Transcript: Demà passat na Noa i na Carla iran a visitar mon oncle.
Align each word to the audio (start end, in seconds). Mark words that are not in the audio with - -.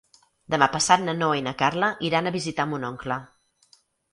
Demà 0.53 0.67
passat 0.75 1.03
na 1.09 1.15
Noa 1.17 1.35
i 1.41 1.45
na 1.49 1.53
Carla 1.61 1.91
iran 2.09 2.31
a 2.31 2.33
visitar 2.39 2.69
mon 2.73 2.89
oncle. 2.91 3.19